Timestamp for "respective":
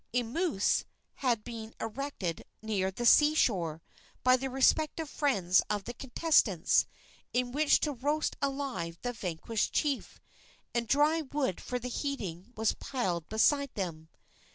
4.49-5.07